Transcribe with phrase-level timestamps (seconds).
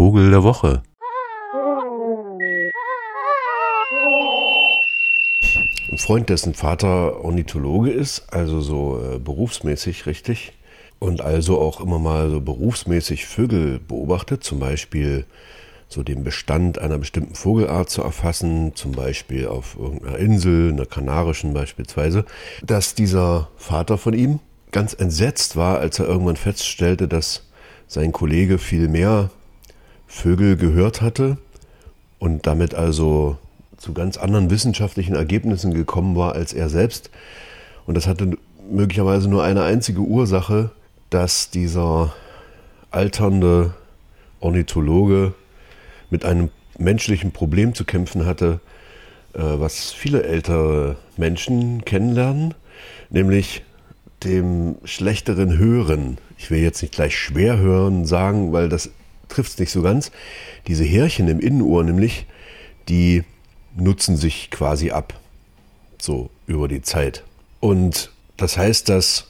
[0.00, 0.82] Vogel der Woche.
[5.92, 10.54] Ein Freund, dessen Vater Ornithologe ist, also so äh, berufsmäßig richtig,
[11.00, 15.26] und also auch immer mal so berufsmäßig Vögel beobachtet, zum Beispiel
[15.86, 21.52] so den Bestand einer bestimmten Vogelart zu erfassen, zum Beispiel auf irgendeiner Insel, einer kanarischen
[21.52, 22.24] beispielsweise,
[22.64, 24.40] dass dieser Vater von ihm
[24.70, 27.50] ganz entsetzt war, als er irgendwann feststellte, dass
[27.86, 29.28] sein Kollege viel mehr
[30.10, 31.38] Vögel gehört hatte
[32.18, 33.38] und damit also
[33.76, 37.10] zu ganz anderen wissenschaftlichen Ergebnissen gekommen war als er selbst.
[37.86, 38.36] Und das hatte
[38.68, 40.70] möglicherweise nur eine einzige Ursache,
[41.10, 42.12] dass dieser
[42.90, 43.72] alternde
[44.40, 45.32] Ornithologe
[46.10, 48.60] mit einem menschlichen Problem zu kämpfen hatte,
[49.32, 52.54] äh, was viele ältere Menschen kennenlernen,
[53.10, 53.62] nämlich
[54.24, 56.18] dem schlechteren Hören.
[56.36, 58.90] Ich will jetzt nicht gleich schwer hören sagen, weil das
[59.30, 60.10] trifft es nicht so ganz.
[60.66, 62.26] Diese Härchen im Innenohr nämlich,
[62.88, 63.24] die
[63.76, 65.18] nutzen sich quasi ab.
[65.98, 67.24] So über die Zeit.
[67.60, 69.26] Und das heißt, dass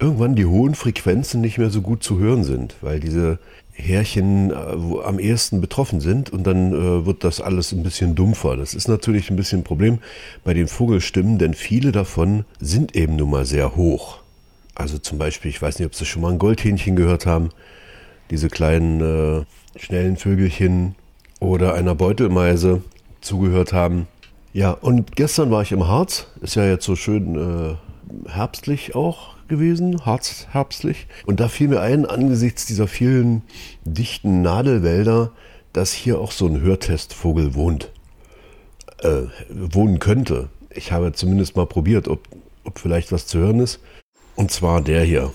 [0.00, 3.38] irgendwann die hohen Frequenzen nicht mehr so gut zu hören sind, weil diese
[3.72, 8.56] Härchen äh, am ehesten betroffen sind und dann äh, wird das alles ein bisschen dumpfer.
[8.56, 9.98] Das ist natürlich ein bisschen ein Problem
[10.44, 14.18] bei den Vogelstimmen, denn viele davon sind eben nun mal sehr hoch.
[14.74, 17.50] Also zum Beispiel, ich weiß nicht, ob Sie schon mal ein Goldhähnchen gehört haben,
[18.30, 19.44] diese kleinen äh,
[19.78, 20.94] schnellen Vögelchen
[21.40, 22.82] oder einer Beutelmeise
[23.20, 24.06] zugehört haben.
[24.52, 29.36] Ja, und gestern war ich im Harz, ist ja jetzt so schön äh, herbstlich auch
[29.48, 31.06] gewesen, harzherbstlich.
[31.26, 33.42] Und da fiel mir ein, angesichts dieser vielen
[33.84, 35.32] dichten Nadelwälder,
[35.72, 37.90] dass hier auch so ein Hörtestvogel wohnt.
[39.02, 40.48] Äh, wohnen könnte.
[40.70, 42.26] Ich habe zumindest mal probiert, ob,
[42.64, 43.80] ob vielleicht was zu hören ist.
[44.34, 45.30] Und zwar der hier.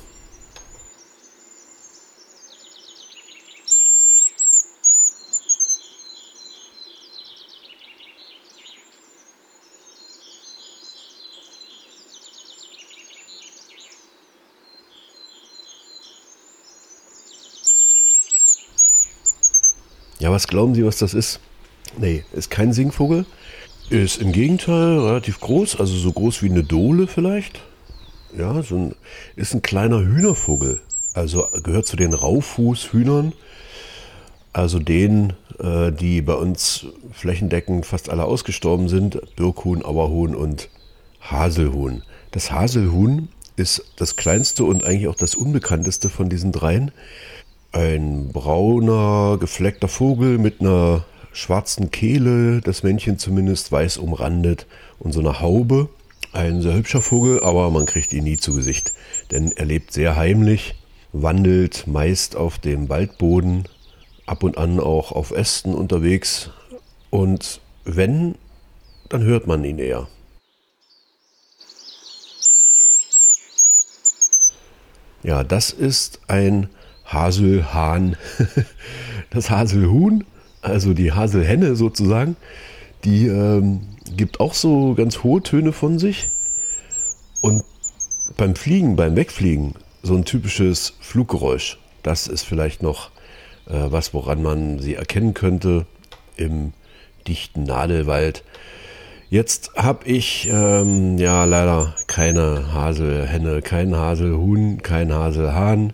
[20.24, 21.42] Ja, was glauben Sie, was das ist?
[21.98, 23.26] Nee, ist kein Singvogel.
[23.90, 27.60] Ist im Gegenteil relativ groß, also so groß wie eine Dole vielleicht.
[28.38, 28.96] Ja, so ein,
[29.36, 30.80] ist ein kleiner Hühnervogel.
[31.14, 33.34] Also gehört zu den Raufußhühnern.
[34.54, 39.20] Also denen, äh, die bei uns flächendeckend fast alle ausgestorben sind.
[39.36, 40.70] Birkhuhn, Auerhuhn und
[41.20, 42.02] Haselhuhn.
[42.32, 46.94] Das Haselhuhn ist das kleinste und eigentlich auch das unbekannteste von diesen dreien.
[47.74, 54.68] Ein brauner, gefleckter Vogel mit einer schwarzen Kehle, das Männchen zumindest weiß umrandet
[55.00, 55.90] und so eine Haube.
[56.34, 58.94] Ein sehr hübscher Vogel, aber man kriegt ihn nie zu Gesicht,
[59.32, 60.76] denn er lebt sehr heimlich,
[61.14, 63.64] wandelt meist auf dem Waldboden,
[64.28, 66.52] ab und an auch auf Ästen unterwegs
[67.10, 68.36] und wenn,
[69.10, 70.08] dann hört man ihn eher.
[75.24, 76.70] Ja, das ist ein
[77.06, 78.16] Haselhahn,
[79.30, 80.26] das Haselhuhn,
[80.62, 82.36] also die Haselhenne sozusagen,
[83.04, 83.82] die ähm,
[84.16, 86.30] gibt auch so ganz hohe Töne von sich.
[87.42, 87.64] Und
[88.38, 91.78] beim Fliegen, beim Wegfliegen, so ein typisches Fluggeräusch.
[92.04, 93.10] Das ist vielleicht noch
[93.68, 95.86] äh, was, woran man sie erkennen könnte
[96.36, 96.74] im
[97.28, 98.44] dichten Nadelwald.
[99.30, 105.94] Jetzt habe ich ähm, ja leider keine Haselhenne, kein Haselhuhn, kein Haselhahn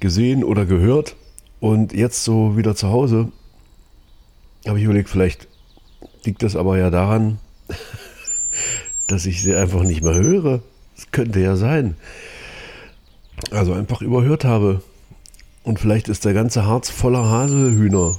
[0.00, 1.16] gesehen oder gehört.
[1.60, 3.32] Und jetzt so wieder zu Hause
[4.66, 5.48] habe ich überlegt, vielleicht
[6.24, 7.38] liegt das aber ja daran,
[9.06, 10.60] dass ich sie einfach nicht mehr höre.
[10.96, 11.96] Das könnte ja sein.
[13.50, 14.82] Also einfach überhört habe.
[15.62, 18.16] Und vielleicht ist der ganze Harz voller Haselhühner.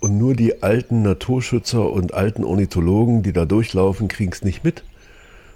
[0.00, 4.82] Und nur die alten Naturschützer und alten Ornithologen, die da durchlaufen, kriegen es nicht mit.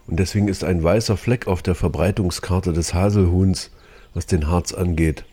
[0.06, 3.70] Und deswegen ist ein weißer Fleck auf der Verbreitungskarte des Haselhuhns
[4.14, 5.24] was den Harz angeht.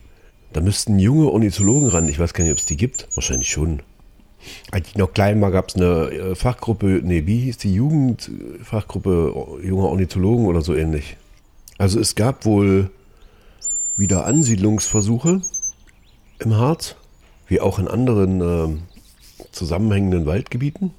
[0.52, 2.08] Da müssten junge Ornithologen ran.
[2.08, 3.08] Ich weiß gar nicht, ob es die gibt.
[3.14, 3.80] Wahrscheinlich schon.
[4.70, 9.60] Als ich noch klein war, gab es eine äh, Fachgruppe, nee, wie hieß die Jugendfachgruppe
[9.62, 11.16] junger Ornithologen oder so ähnlich.
[11.78, 12.90] Also es gab wohl
[13.96, 15.40] wieder Ansiedlungsversuche
[16.40, 16.96] im Harz,
[17.46, 20.92] wie auch in anderen äh, zusammenhängenden Waldgebieten.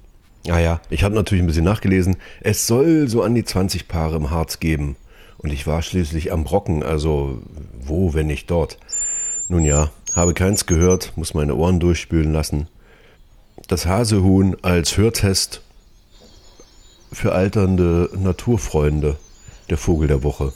[0.47, 2.17] Ah ja, ich habe natürlich ein bisschen nachgelesen.
[2.41, 4.95] Es soll so an die 20 Paare im Harz geben.
[5.43, 7.41] Und ich war schließlich am Brocken, also
[7.79, 8.79] wo, wenn nicht dort.
[9.49, 12.67] Nun ja, habe keins gehört, muss meine Ohren durchspülen lassen.
[13.67, 15.61] Das Hasehuhn als Hörtest
[17.11, 19.17] für alternde Naturfreunde,
[19.69, 20.53] der Vogel der Woche.